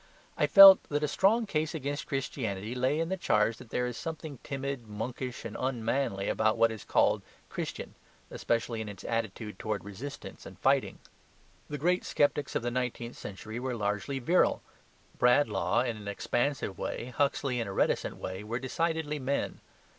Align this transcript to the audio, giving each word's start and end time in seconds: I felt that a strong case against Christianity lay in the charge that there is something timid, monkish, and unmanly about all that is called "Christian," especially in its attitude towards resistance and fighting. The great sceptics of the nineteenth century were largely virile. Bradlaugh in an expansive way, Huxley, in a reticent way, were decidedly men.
I 0.35 0.47
felt 0.47 0.81
that 0.89 1.03
a 1.03 1.07
strong 1.07 1.45
case 1.45 1.75
against 1.75 2.07
Christianity 2.07 2.73
lay 2.73 2.99
in 2.99 3.09
the 3.09 3.17
charge 3.17 3.57
that 3.57 3.69
there 3.69 3.85
is 3.85 3.95
something 3.95 4.39
timid, 4.41 4.87
monkish, 4.87 5.45
and 5.45 5.55
unmanly 5.59 6.27
about 6.27 6.55
all 6.55 6.61
that 6.63 6.71
is 6.71 6.83
called 6.83 7.21
"Christian," 7.49 7.93
especially 8.31 8.81
in 8.81 8.89
its 8.89 9.03
attitude 9.03 9.59
towards 9.59 9.85
resistance 9.85 10.43
and 10.47 10.57
fighting. 10.57 10.97
The 11.69 11.77
great 11.77 12.03
sceptics 12.03 12.55
of 12.55 12.63
the 12.63 12.71
nineteenth 12.71 13.15
century 13.15 13.59
were 13.59 13.75
largely 13.75 14.17
virile. 14.17 14.63
Bradlaugh 15.19 15.81
in 15.81 15.97
an 15.97 16.07
expansive 16.07 16.79
way, 16.79 17.13
Huxley, 17.15 17.59
in 17.59 17.67
a 17.67 17.71
reticent 17.71 18.17
way, 18.17 18.43
were 18.43 18.57
decidedly 18.57 19.19
men. 19.19 19.61